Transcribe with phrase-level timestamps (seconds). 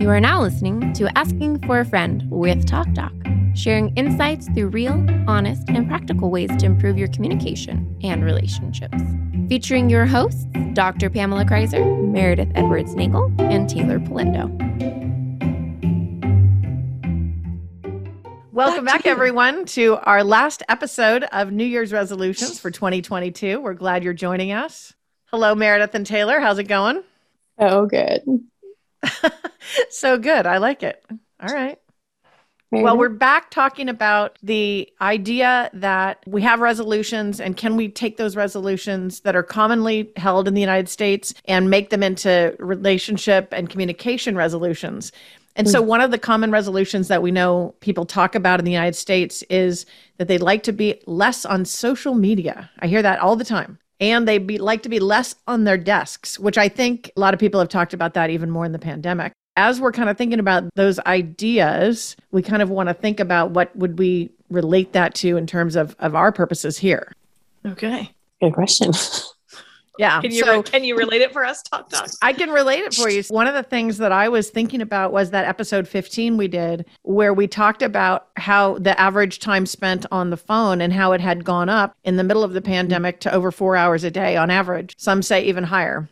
[0.00, 3.12] You are now listening to Asking for a Friend with Talk Doc,
[3.54, 4.94] sharing insights through real,
[5.28, 8.96] honest, and practical ways to improve your communication and relationships.
[9.50, 11.10] Featuring your hosts, Dr.
[11.10, 14.48] Pamela Kreiser, Meredith Edwards Nagel, and Taylor Polindo.
[18.52, 23.60] Welcome back, everyone, to our last episode of New Year's resolutions for 2022.
[23.60, 24.94] We're glad you're joining us.
[25.26, 26.40] Hello, Meredith and Taylor.
[26.40, 27.02] How's it going?
[27.58, 28.22] Oh, good.
[29.90, 30.46] so good.
[30.46, 31.04] I like it.
[31.40, 31.78] All right.
[32.72, 38.16] Well, we're back talking about the idea that we have resolutions and can we take
[38.16, 43.48] those resolutions that are commonly held in the United States and make them into relationship
[43.50, 45.10] and communication resolutions.
[45.56, 45.86] And so, mm.
[45.86, 49.42] one of the common resolutions that we know people talk about in the United States
[49.50, 49.84] is
[50.18, 52.70] that they'd like to be less on social media.
[52.78, 53.80] I hear that all the time.
[54.00, 57.34] And they be, like to be less on their desks, which I think a lot
[57.34, 60.16] of people have talked about that even more in the pandemic as we're kind of
[60.16, 64.92] thinking about those ideas, we kind of want to think about what would we relate
[64.92, 67.12] that to in terms of, of our purposes here.
[67.66, 68.10] Okay.
[68.40, 68.92] Good question.
[70.00, 70.18] Yeah.
[70.22, 72.08] Can you so, can you relate it for us, Talk Doc?
[72.22, 73.22] I can relate it for you.
[73.28, 76.86] One of the things that I was thinking about was that episode 15 we did
[77.02, 81.20] where we talked about how the average time spent on the phone and how it
[81.20, 84.38] had gone up in the middle of the pandemic to over 4 hours a day
[84.38, 84.94] on average.
[84.96, 86.08] Some say even higher.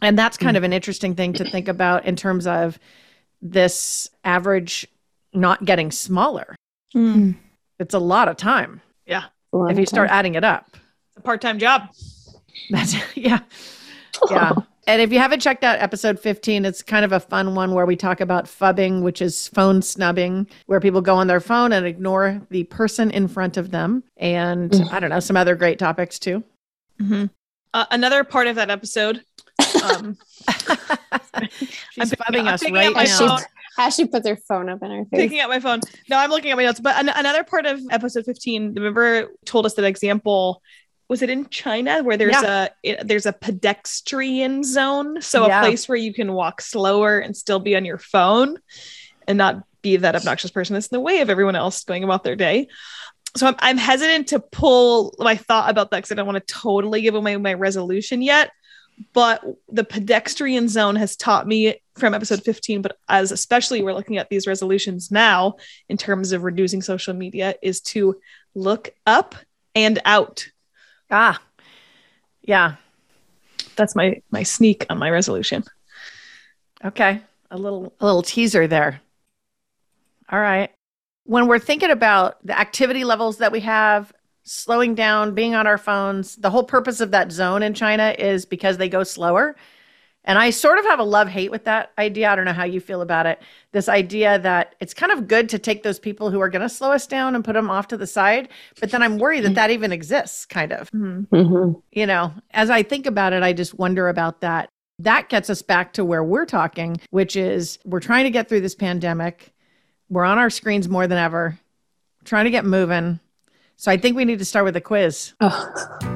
[0.00, 2.78] And that's kind of an interesting thing to think about in terms of
[3.42, 4.86] this average
[5.32, 6.54] not getting smaller.
[6.94, 7.34] Mm.
[7.80, 8.82] It's a lot of time.
[9.04, 9.24] Yeah.
[9.52, 11.88] If you start adding it up, it's a part time job.
[12.70, 13.40] That's, yeah.
[14.30, 14.52] Yeah.
[14.88, 17.86] And if you haven't checked out episode 15, it's kind of a fun one where
[17.86, 21.84] we talk about phubbing, which is phone snubbing, where people go on their phone and
[21.84, 24.04] ignore the person in front of them.
[24.16, 24.92] And mm.
[24.92, 26.44] I don't know, some other great topics too.
[27.00, 27.24] Mm-hmm.
[27.74, 29.24] Uh, another part of that episode
[29.82, 30.16] um,
[31.92, 33.36] She's phoning us right now.
[33.38, 33.44] She,
[33.78, 35.20] as she puts her phone up in her face.
[35.20, 35.80] Picking up my phone.
[36.08, 36.80] No, I'm looking at my notes.
[36.80, 40.62] But an- another part of episode 15, the member told us that example.
[41.08, 42.68] Was it in China where there's yeah.
[42.84, 45.60] a there's a pedestrian zone, so yeah.
[45.60, 48.58] a place where you can walk slower and still be on your phone,
[49.28, 50.74] and not be that obnoxious person.
[50.74, 52.68] That's in the way of everyone else going about their day.
[53.36, 56.52] So I'm, I'm hesitant to pull my thought about that because I don't want to
[56.52, 58.50] totally give away my resolution yet.
[59.12, 64.18] But the pedestrian zone has taught me from episode 15 but as especially we're looking
[64.18, 65.56] at these resolutions now
[65.88, 68.20] in terms of reducing social media is to
[68.54, 69.34] look up
[69.74, 70.46] and out
[71.10, 71.40] ah
[72.42, 72.76] yeah
[73.76, 75.64] that's my my sneak on my resolution
[76.84, 79.00] okay a little a little teaser there
[80.30, 80.70] all right
[81.24, 84.12] when we're thinking about the activity levels that we have
[84.46, 86.36] slowing down, being on our phones.
[86.36, 89.56] The whole purpose of that zone in China is because they go slower.
[90.26, 92.30] And I sort of have a love hate with that idea.
[92.30, 93.40] I don't know how you feel about it.
[93.70, 96.68] This idea that it's kind of good to take those people who are going to
[96.68, 98.48] slow us down and put them off to the side.
[98.80, 100.90] But then I'm worried that that even exists, kind of.
[100.90, 101.34] Mm-hmm.
[101.34, 101.78] mm-hmm.
[101.92, 104.68] You know, as I think about it, I just wonder about that.
[104.98, 108.62] That gets us back to where we're talking, which is we're trying to get through
[108.62, 109.52] this pandemic.
[110.08, 111.58] We're on our screens more than ever,
[112.24, 113.20] trying to get moving.
[113.76, 115.34] So I think we need to start with a quiz.
[115.40, 116.15] Oh.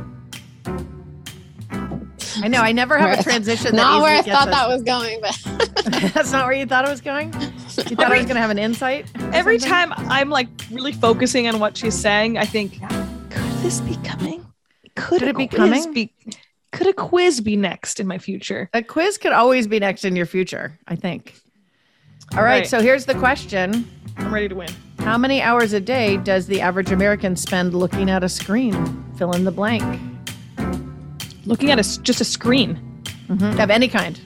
[2.42, 2.60] I know.
[2.60, 3.76] I never have a transition.
[3.76, 4.54] not where I thought us.
[4.54, 5.38] that was going, but
[6.14, 7.32] that's not where you thought it was going.
[7.32, 9.06] You thought I was going to have an insight.
[9.32, 9.96] Every something?
[9.96, 12.80] time I'm like really focusing on what she's saying, I think,
[13.30, 14.46] could this be coming?
[14.96, 15.92] Could, could it be coming?
[15.92, 16.12] Be,
[16.72, 18.68] could a quiz be next in my future?
[18.74, 20.78] A quiz could always be next in your future.
[20.88, 21.34] I think.
[22.32, 22.60] All right.
[22.60, 22.66] right.
[22.66, 23.88] So here's the question.
[24.16, 24.70] I'm ready to win.
[25.00, 29.04] How many hours a day does the average American spend looking at a screen?
[29.16, 30.09] Fill in the blank.
[31.50, 33.58] Looking at a, just a screen mm-hmm.
[33.58, 34.20] of any kind.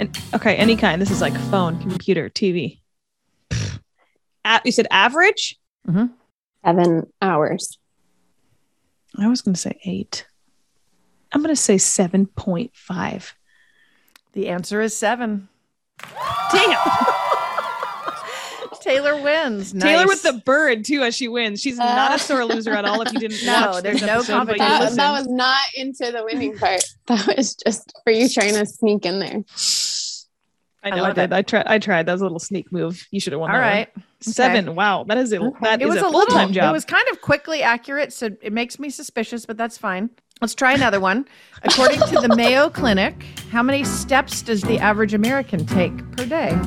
[0.00, 1.00] And okay, any kind.
[1.00, 2.80] This is like phone, computer, TV.
[4.64, 5.56] you said average?
[5.86, 6.06] Mm-hmm.
[6.64, 7.78] Seven hours.
[9.16, 10.26] I was going to say eight.
[11.30, 13.32] I'm going to say 7.5.
[14.32, 15.48] The answer is seven.
[16.50, 17.14] Damn.
[18.84, 19.72] Taylor wins.
[19.72, 19.82] Nice.
[19.82, 21.60] Taylor with the bird too as she wins.
[21.60, 23.00] She's uh, not a sore loser at all.
[23.00, 24.58] If you didn't no, watch, there's no competition.
[24.58, 26.84] That, that, was not into the winning part.
[27.06, 29.42] That was just for you trying to sneak in there.
[30.82, 31.24] I know I, I did.
[31.24, 31.32] It.
[31.32, 31.66] I tried.
[31.66, 32.06] I tried.
[32.06, 33.06] That was a little sneak move.
[33.10, 33.50] You should have won.
[33.50, 33.88] All right,
[34.20, 34.68] seven.
[34.68, 34.76] Okay.
[34.76, 36.68] Wow, that is a that it is was a, a full time job.
[36.68, 40.10] It was kind of quickly accurate, so it makes me suspicious, but that's fine.
[40.42, 41.26] Let's try another one.
[41.62, 46.58] According to the Mayo Clinic, how many steps does the average American take per day?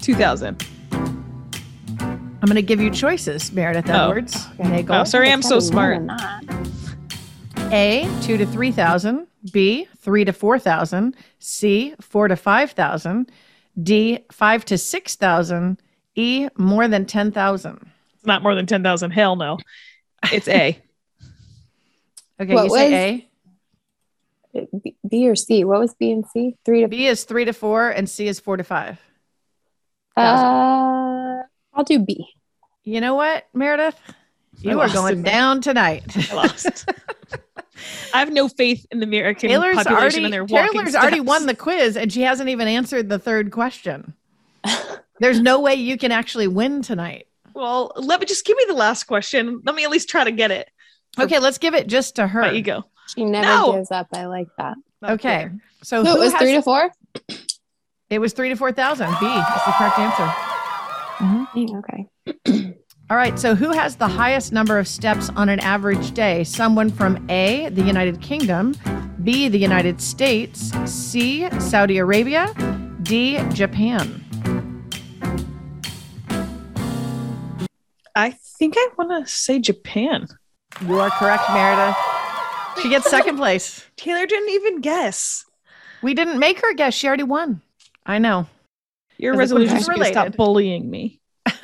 [0.00, 0.62] Two thousand.
[2.42, 4.08] I'm going to give you choices, Meredith oh.
[4.08, 4.46] Edwards.
[4.58, 4.84] Okay.
[4.88, 6.02] Oh, sorry, I'm so smart.
[7.70, 9.26] A, two to 3,000.
[9.52, 11.14] B, three to 4,000.
[11.38, 13.30] C, four to 5,000.
[13.82, 15.82] D, 5 to 6,000.
[16.14, 17.90] E, more than 10,000.
[18.24, 19.10] Not more than 10,000.
[19.10, 19.58] Hell no.
[20.32, 20.78] It's A.
[22.40, 23.26] Okay, What you say
[24.54, 24.68] was- A.
[24.82, 25.62] B, B or C?
[25.64, 26.56] What was B and C?
[26.64, 28.98] Three to B is 3 to 4 and C is 4 to 5.
[30.16, 30.20] Uh,
[31.80, 32.26] I'll do B.
[32.84, 33.96] You know what, Meredith?
[34.58, 36.04] You I are going down tonight.
[36.30, 36.86] I lost.
[38.12, 41.20] I have no faith in the American Taylor's population already, and their walking Taylor's already
[41.20, 44.12] won the quiz and she hasn't even answered the third question.
[45.20, 47.28] There's no way you can actually win tonight.
[47.54, 49.62] Well, let me just give me the last question.
[49.64, 50.68] Let me at least try to get it.
[51.18, 52.42] Okay, let's give it just to her.
[52.42, 52.84] My ego.
[53.14, 53.72] She never No.
[53.72, 54.08] gives up.
[54.12, 54.76] I like that.
[55.00, 55.28] Not Okay.
[55.28, 55.54] fair.
[55.82, 56.90] So So who it was has- three to four?
[58.10, 59.08] it was three to four thousand.
[59.20, 60.34] B is the correct answer.
[61.20, 61.44] Mm-hmm.
[61.54, 62.76] Dang, Okay.
[63.10, 63.38] All right.
[63.38, 66.44] So who has the highest number of steps on an average day?
[66.44, 68.74] Someone from A, the United Kingdom,
[69.24, 72.54] B, the United States, C, Saudi Arabia,
[73.02, 74.24] D, Japan.
[78.14, 80.26] I think I want to say Japan.
[80.86, 81.96] You are correct, Meredith.
[82.80, 83.84] She gets second place.
[83.96, 85.44] Taylor didn't even guess.
[86.02, 86.94] We didn't make her guess.
[86.94, 87.60] She already won.
[88.06, 88.46] I know.
[89.20, 90.14] Your Is resolution is related?
[90.14, 91.20] to stop bullying me.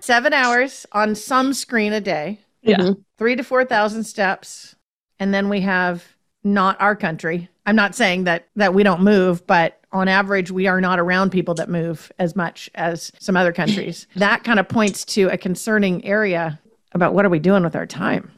[0.00, 2.78] Seven hours on some screen a day, Yeah.
[2.78, 3.04] Mhm.
[3.18, 4.74] three to 4,000 steps.
[5.20, 6.04] And then we have
[6.42, 7.48] not our country.
[7.66, 11.30] I'm not saying that that we don't move, but on average, we are not around
[11.30, 14.08] people that move as much as some other countries.
[14.16, 16.58] that kind of points to a concerning area
[16.92, 18.32] about what are we doing with our time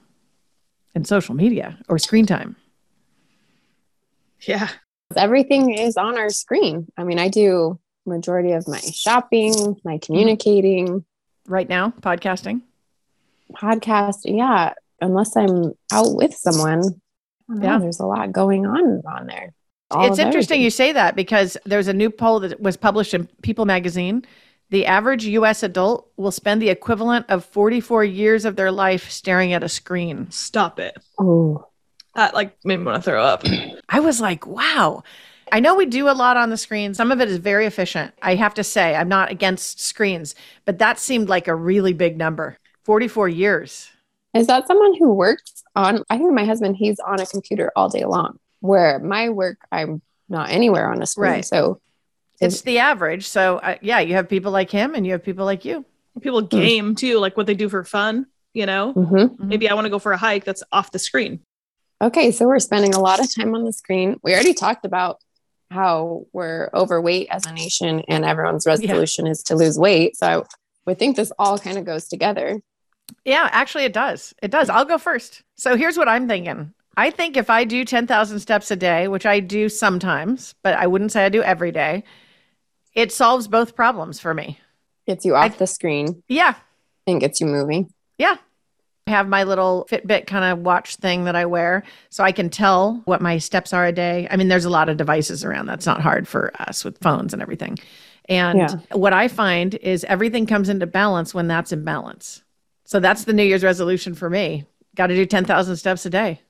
[0.94, 2.56] in social media or screen time.
[4.42, 4.68] Yeah.
[5.16, 6.86] Everything is on our screen.
[6.96, 11.04] I mean, I do majority of my shopping, my communicating,
[11.46, 12.62] Right now, podcasting.
[13.54, 14.20] podcast.
[14.24, 14.72] Yeah.
[15.00, 17.00] Unless I'm out with someone.
[17.50, 17.78] I know, Yeah.
[17.78, 19.52] There's a lot going on on there.
[19.90, 20.62] All it's interesting everything.
[20.64, 24.24] you say that because there's a new poll that was published in People magazine.
[24.70, 29.52] The average US adult will spend the equivalent of 44 years of their life staring
[29.52, 30.30] at a screen.
[30.30, 30.96] Stop it.
[31.20, 31.66] Oh,
[32.14, 33.44] That like made me want to throw up.
[33.88, 35.02] I was like, wow.
[35.52, 36.94] I know we do a lot on the screen.
[36.94, 38.14] Some of it is very efficient.
[38.22, 40.34] I have to say, I'm not against screens,
[40.64, 43.90] but that seemed like a really big number 44 years.
[44.32, 46.02] Is that someone who works on?
[46.10, 48.38] I think my husband, he's on a computer all day long.
[48.60, 51.32] Where my work, I'm not anywhere on a screen.
[51.32, 51.44] Right.
[51.44, 51.80] So
[52.40, 53.28] It's the average.
[53.28, 55.84] So, uh, yeah, you have people like him and you have people like you.
[56.20, 58.94] People game too, like what they do for fun, you know?
[58.94, 59.38] Mhm.
[59.38, 61.40] Maybe I want to go for a hike that's off the screen.
[62.04, 64.20] Okay, so we're spending a lot of time on the screen.
[64.22, 65.20] We already talked about
[65.70, 70.14] how we're overweight as a nation and everyone's resolution is to lose weight.
[70.14, 70.42] So I
[70.84, 72.60] would think this all kind of goes together.
[73.24, 74.34] Yeah, actually, it does.
[74.42, 74.68] It does.
[74.68, 75.42] I'll go first.
[75.54, 76.74] So here's what I'm thinking.
[76.94, 80.86] I think if I do 10,000 steps a day, which I do sometimes, but I
[80.86, 82.04] wouldn't say I do every day,
[82.94, 84.60] it solves both problems for me.
[85.06, 86.54] Gets you off the screen Yeah.
[87.06, 87.90] and gets you moving.
[88.18, 88.36] Yeah.
[89.06, 92.48] I have my little Fitbit kind of watch thing that I wear so I can
[92.48, 94.26] tell what my steps are a day.
[94.30, 95.66] I mean, there's a lot of devices around.
[95.66, 97.78] That's not hard for us with phones and everything.
[98.30, 98.76] And Yeah.
[98.92, 102.42] what I find is everything comes into balance when that's in balance.
[102.84, 104.64] So that's the New Year's resolution for me.
[104.96, 106.40] Got to do 10,000 steps a day.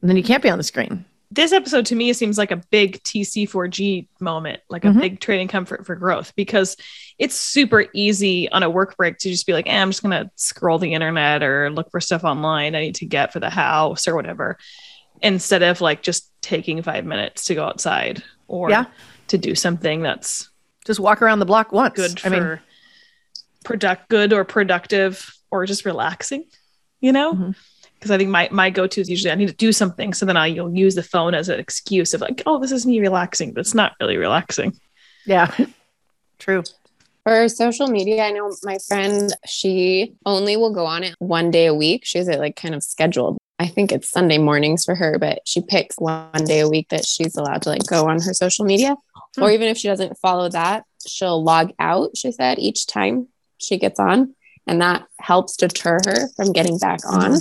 [0.00, 1.04] And then you can't be on the screen.
[1.30, 5.00] This episode to me seems like a big TC4G moment, like a Mhm.
[5.00, 6.74] big trading comfort for growth, because
[7.18, 10.12] it's super easy on a work break to just be like, eh, I'm just going
[10.24, 13.50] to scroll the internet or look for stuff online I need to get for the
[13.50, 14.56] house or whatever,
[15.20, 18.86] instead of like just taking five minutes to go outside or Yeah.
[19.26, 20.48] to do something that's
[20.86, 21.94] Just walk around the block once.
[21.94, 22.58] good I mean,
[23.64, 26.44] product good or productive or just relaxing,
[27.02, 27.34] you know?
[27.34, 27.54] Mhm.
[27.98, 30.24] Because I think my my go to is usually I need to do something, so
[30.24, 33.00] then I you'll use the phone as an excuse of like, oh, this is me
[33.00, 34.78] relaxing, but it's not really relaxing.
[35.26, 35.52] yeah.
[36.38, 36.62] True.
[37.24, 41.66] For social media, I know my friend, she only will go on it one day
[41.66, 42.04] a week.
[42.04, 43.36] She has it like kind of scheduled.
[43.58, 47.04] I think it's Sunday mornings for her, but she picks one day a week that
[47.04, 48.96] she's allowed to like go on her social media.
[49.36, 49.42] Hmm.
[49.42, 53.28] Or even if she doesn't follow that, she'll log out, she said, each time
[53.58, 54.34] she gets on.
[54.66, 57.38] And that helps deter her from getting back on.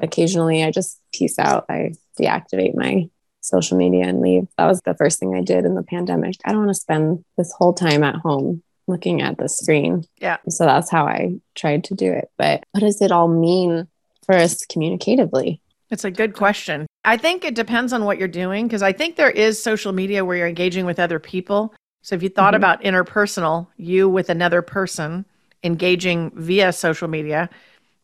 [0.00, 1.66] Occasionally, I just peace out.
[1.68, 3.08] I deactivate my
[3.40, 4.46] social media and leave.
[4.58, 6.36] That was the first thing I did in the pandemic.
[6.44, 10.04] I don't want to spend this whole time at home looking at the screen.
[10.18, 10.38] Yeah.
[10.48, 12.30] So that's how I tried to do it.
[12.36, 13.88] But what does it all mean
[14.24, 15.60] for us communicatively?
[15.90, 16.86] It's a good question.
[17.04, 20.24] I think it depends on what you're doing because I think there is social media
[20.24, 21.74] where you're engaging with other people.
[22.02, 22.58] So if you thought Mhm.
[22.58, 25.24] about interpersonal, you with another person
[25.64, 27.50] engaging via social media,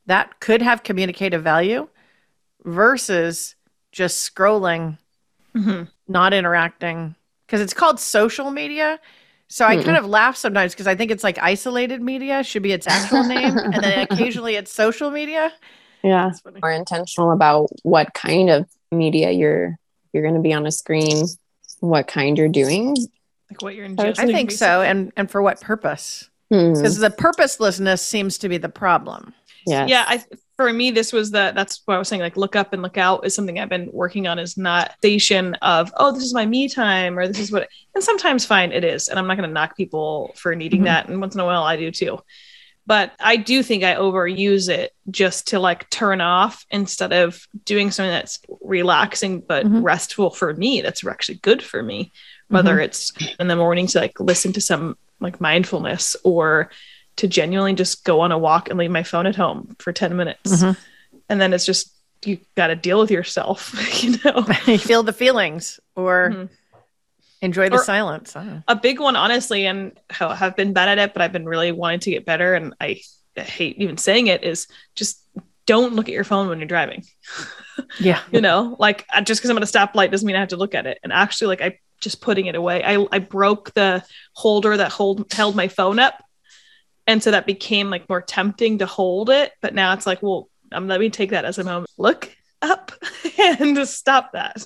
[0.07, 1.89] that could have communicative value
[2.65, 3.55] versus
[3.93, 4.99] just scrolling,
[5.57, 5.85] Mm-hmm.
[6.07, 7.15] not interacting,
[7.47, 9.01] because it's called social media.
[9.49, 9.85] So I Mm-mm.
[9.85, 13.25] kind of laugh sometimes because I think it's like isolated media should be its actual
[13.25, 15.51] name, and then occasionally it's social media.
[16.03, 16.27] Yeah.
[16.27, 16.61] That's funny.
[16.61, 19.79] More intentional about what kind of media you're
[20.13, 21.25] you're going to be on a screen,
[21.81, 22.95] what kind you're doing.
[23.51, 24.19] Like what you're I ingesting.
[24.19, 26.29] I think so, and and for what purpose?
[26.53, 26.75] Hmm.
[26.75, 29.33] Because the purposelessness seems to be the problem.
[29.67, 29.89] Yes.
[29.91, 30.23] yeah i
[30.57, 32.97] for me this was the that's what i was saying like look up and look
[32.97, 36.47] out is something i've been working on is not station of oh this is my
[36.47, 39.49] me time or this is what and sometimes fine it is and i'm not going
[39.49, 40.85] to knock people for needing Mhm.
[40.85, 42.19] that and once in a while i do too
[42.87, 47.91] but i do think i overuse it just to like turn off instead of doing
[47.91, 49.83] something that's relaxing but Mhm.
[49.83, 52.13] restful for me that's actually good for me
[52.49, 56.71] whether it's in the morning to like listen to some like mindfulness or
[57.17, 60.17] to genuinely just go on a walk and leave my phone at home for 10
[60.17, 60.77] minutes Mhm.
[61.29, 61.93] and then it's just
[62.25, 66.49] you got to deal with yourself you know you feel the feelings or Mhm.
[67.43, 68.35] enjoy the Or- silence.
[68.37, 71.47] I a big one honestly and how have been bad at it but i've been
[71.47, 73.01] really wanting to get better and i,
[73.37, 75.21] I hate even saying it is just
[75.67, 77.05] don't look at your phone when you're driving
[78.01, 78.21] Yeah.
[78.33, 80.75] you know like just because i'm at a stoplight doesn't mean i have to look
[80.75, 84.03] at it and actually like i just putting it away i i broke the
[84.35, 86.23] holder that hold held my phone up
[87.07, 90.49] and so that became like more tempting to hold it but now it's like well
[90.73, 92.93] um, let me take that as a moment look up
[93.39, 94.65] and just stop that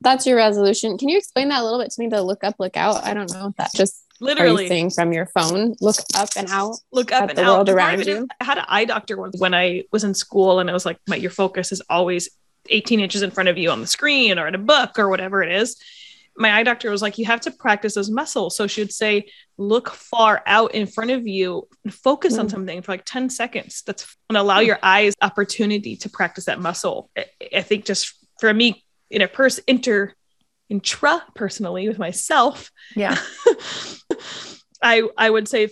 [0.00, 0.98] That's your resolution.
[0.98, 2.08] Can you explain that a little bit to me?
[2.08, 3.02] The look up, look out.
[3.04, 6.76] I don't know if that just literally saying from your phone, look up and out.
[6.92, 7.54] look up at and the out.
[7.54, 8.28] world around of it is- you?
[8.38, 10.98] I had an eye doctor once when I was in school, and it was like,
[11.08, 12.28] my, your focus is always
[12.68, 15.42] 18 inches in front of you on the screen or in a book or whatever
[15.42, 15.76] it is.
[16.36, 18.56] My eye doctor was like, you have to practice those muscles.
[18.56, 22.50] So she would say, look far out in front of you, focus on Mm.
[22.50, 23.82] something for like 10 seconds.
[23.86, 27.10] That's and allow your eyes opportunity to practice that muscle.
[27.16, 27.26] I,
[27.56, 30.12] I think just for me, in a person, inter,
[30.68, 33.16] intra personally with myself, Yeah.
[34.82, 35.68] I I would say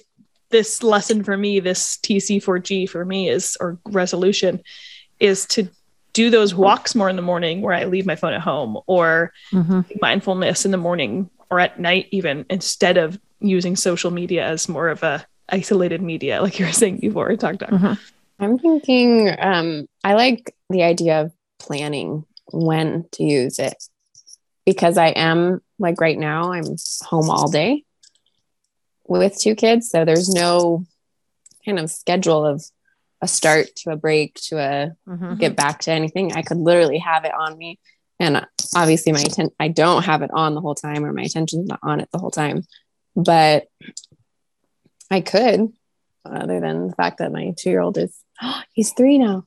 [0.50, 4.60] this lesson for me, this TC4G for me is or resolution
[5.18, 5.68] is to
[6.12, 9.32] do those walks more in the morning where I leave my phone at home or
[9.52, 9.84] Mhm.
[10.00, 14.88] mindfulness in the morning or at night even instead of using social media as more
[14.88, 17.98] of a isolated media like you were saying before Talk Doc Mhm.
[18.40, 23.74] I'm thinking um, I like the idea of planning when to use it
[24.66, 26.64] because I am like right now, I'm
[27.02, 27.84] home all day
[29.06, 29.90] with two kids.
[29.90, 30.84] So there's no
[31.64, 32.64] kind of schedule of
[33.22, 35.38] a start to a break to a Mhm.
[35.38, 36.32] get back to anything.
[36.34, 37.78] I could literally have it on me.
[38.20, 41.66] And obviously, my atten- I don't have it on the whole time, or my attention's
[41.68, 42.62] not on it the whole time.
[43.16, 43.68] But
[45.10, 45.72] I could,
[46.24, 48.16] other than the fact that my two year old is,
[48.72, 49.44] he's three now,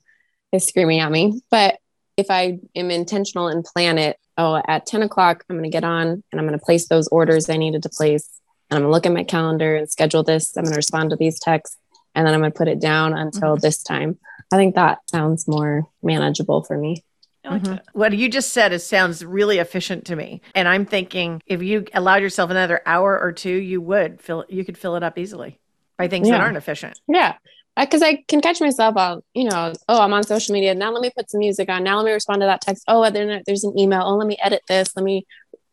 [0.51, 1.41] is screaming at me.
[1.51, 1.77] But
[2.17, 5.84] if I am intentional and plan it, oh, at 10 o'clock, I'm going to get
[5.84, 8.29] on and I'm going to place those orders I needed to place.
[8.70, 10.55] And I'm going to look at my calendar and schedule this.
[10.55, 11.77] I'm going to respond to these texts
[12.15, 14.17] and then I'm going to put it down until this time.
[14.51, 17.03] I think that sounds more manageable for me.
[17.43, 17.79] I like Mhm.
[17.93, 20.41] What you just said is sounds really efficient to me.
[20.55, 24.65] And I'm thinking if you allowed yourself another hour or two, you would fill you
[24.65, 25.60] could fill it up easily
[25.98, 27.00] by things that aren't efficient.
[27.07, 27.36] Yeah.
[27.77, 30.74] Because I can catch myself out, you know, oh, I'm on social media.
[30.74, 31.84] Now let me put some music on.
[31.84, 32.84] Now let me respond to that text.
[32.88, 34.01] Oh, then there's an email.
[34.05, 34.95] Oh, let me edit this.
[34.95, 35.25] Let me,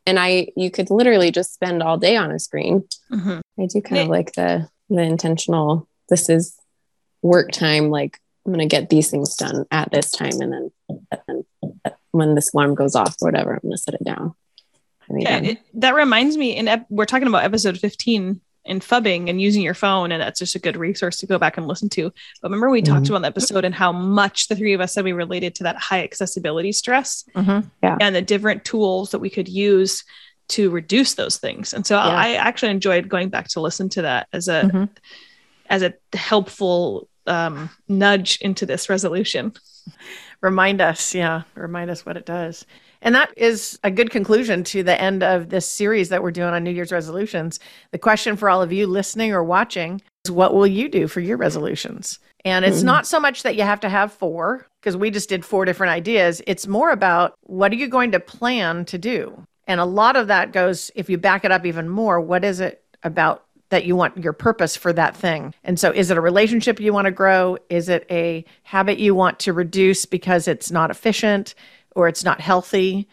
[0.04, 2.82] and I, you could literally just spend all day on a screen.
[3.12, 3.40] Mhm.
[3.58, 6.54] I do kind of like the, the intentional, this is
[7.22, 7.88] work time.
[7.90, 10.40] Like I'm going to get these things done at this time.
[10.40, 10.70] And then,
[11.10, 11.44] and then
[12.10, 14.34] when this alarm goes off or whatever, I'm going to set it down.
[15.10, 16.54] Yeah, it, that reminds me.
[16.56, 20.38] In ep- we're talking about episode fifteen and phubbing and using your phone, and that's
[20.38, 22.12] just a good resource to go back and listen to.
[22.40, 23.10] But remember, we talked Mhm.
[23.10, 25.76] about the episode and how much the three of us said we related to that
[25.76, 27.68] high accessibility stress Mhm.
[27.82, 30.04] and the different tools that we could use
[30.50, 31.72] to reduce those things.
[31.74, 32.06] And so Yeah.
[32.08, 34.88] I actually enjoyed going back to listen to that as a Mhm.
[35.72, 39.54] As a helpful um, nudge into this resolution.
[40.42, 42.66] Remind us, yeah, remind us what it does.
[43.00, 46.52] And that is a good conclusion to the end of this series that we're doing
[46.52, 47.58] on New Year's resolutions.
[47.90, 51.20] The question for all of you listening or watching is what will you do for
[51.20, 52.18] your resolutions?
[52.44, 52.92] And it's Mhm.
[52.92, 55.92] not so much that you have to have four, because we just did four different
[55.92, 56.42] ideas.
[56.46, 59.42] It's more about what are you going to plan to do?
[59.66, 62.60] And a lot of that goes, if you back it up even more, what is
[62.60, 65.54] it about that you want your purpose for that thing.
[65.64, 67.56] And so is it a relationship you want to grow?
[67.70, 71.54] Is it a habit you want to reduce because it's not efficient
[71.96, 73.08] or it's not healthy?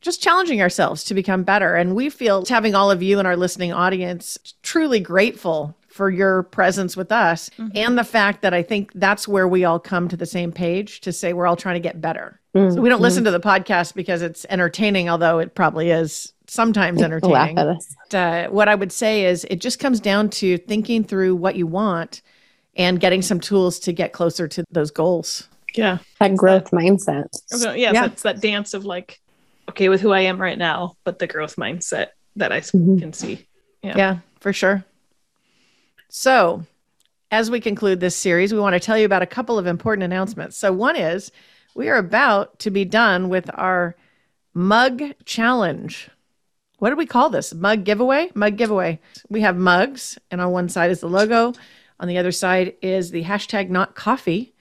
[0.00, 1.74] Just challenging ourselves to become better.
[1.74, 6.44] And we feel having all of you in our listening audience truly grateful for your
[6.44, 7.72] presence with us Mhm.
[7.74, 11.02] and the fact that I think that's where we all come to the same page
[11.02, 12.40] to say we're all trying to get better.
[12.56, 13.02] Mm, So we don't mm.
[13.02, 17.56] listen to the podcast because it's entertaining, although it probably is sometimes entertaining.
[17.56, 17.96] Laugh at us.
[18.14, 21.66] Uh, what I would say is it just comes down to thinking through what you
[21.66, 22.22] want
[22.76, 25.48] and getting some tools to get closer to those goals.
[25.74, 25.98] Yeah.
[26.20, 27.26] That growth mindset.
[27.54, 28.08] Okay, yeah, Yeah.
[28.08, 29.20] that's that dance of like,
[29.68, 32.98] okay, with who I am right now, but the growth mindset that I s- Mhm.
[33.00, 33.46] can see.
[33.82, 33.96] Yeah.
[33.96, 34.84] Yeah, for sure.
[36.08, 36.64] So,
[37.30, 40.04] as we conclude this series, we want to tell you about a couple of important
[40.04, 40.56] announcements.
[40.56, 41.30] So, one is
[41.74, 43.94] we are about to be done with our
[44.54, 46.08] mug challenge.
[46.78, 47.52] What do we call this?
[47.54, 48.30] Mug giveaway?
[48.34, 49.00] Mug giveaway.
[49.28, 51.52] We have mugs, and on one side is the logo,
[52.00, 54.54] on the other side is the hashtag not coffee.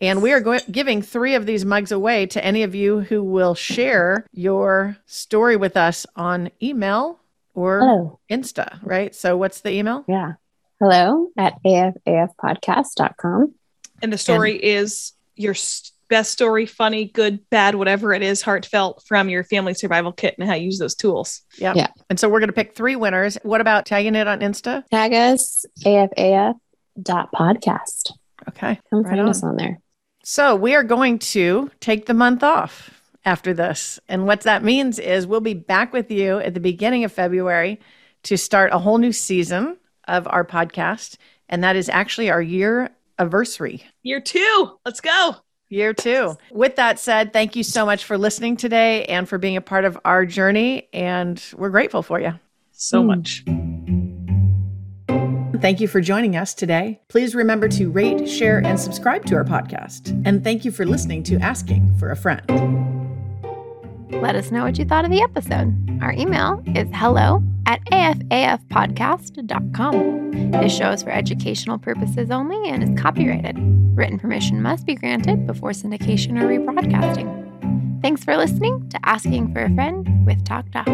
[0.00, 3.22] And we are go- giving three of these mugs away to any of you who
[3.22, 7.20] will share your story with us on email
[7.54, 8.20] or Hello.
[8.30, 9.14] Insta, right?
[9.14, 10.04] So what's the email?
[10.08, 10.32] Yeah.
[10.80, 13.54] Hello at afafpodcast.com.
[14.02, 19.02] And the story is your s- best story, funny, good, bad, whatever it is, heartfelt
[19.04, 21.42] from your family survival kit and how you use those tools.
[21.58, 21.72] Yeah.
[21.74, 21.88] Yeah.
[22.08, 23.36] And so we're going to pick three winners.
[23.42, 24.86] What about tagging it on Insta?
[24.90, 26.52] Tag us afaf.podcast.
[28.48, 28.78] Okay.
[28.90, 29.28] Come Right find on.
[29.28, 29.80] us on there.
[30.22, 33.98] So we are going to take the month off after this.
[34.08, 37.80] And what that means is we'll be back with you at the beginning of February
[38.22, 41.16] to start a whole new season of our podcast.
[41.48, 43.82] And that is actually our year anniversary.
[44.04, 45.34] Year two, let's go.
[45.70, 46.36] Year two.
[46.52, 49.84] With that said, thank you so much for listening today and for being a part
[49.84, 50.88] of our journey.
[50.92, 52.34] And we're grateful for you.
[52.72, 53.06] So Hmm.
[53.08, 53.44] much.
[55.60, 57.00] Thank you for joining us today.
[57.08, 60.10] Please remember to rate, share, and subscribe to our podcast.
[60.26, 62.42] And thank you for listening to Asking for a Friend.
[64.10, 65.72] Let us know what you thought of the episode.
[66.02, 70.50] Our email is hello at afafpodcast.com.
[70.52, 73.56] This show is for educational purposes only and is copyrighted.
[73.96, 77.42] Written permission must be granted before syndication or rebroadcasting.
[78.02, 80.86] Thanks for listening to Asking for a Friend with Talk Doc.